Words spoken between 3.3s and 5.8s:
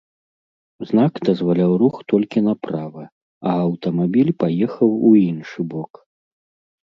а аўтамабіль паехаў у іншы